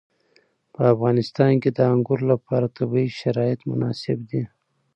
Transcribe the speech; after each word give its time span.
په 0.73 0.81
افغانستان 0.93 1.53
کې 1.61 1.69
د 1.77 1.79
انګورو 1.93 2.25
لپاره 2.33 2.73
طبیعي 2.77 3.09
شرایط 3.19 3.59
مناسب 3.71 4.17
دي. 4.29 4.43